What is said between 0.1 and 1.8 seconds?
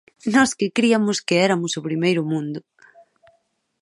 Nos que criamos que éramos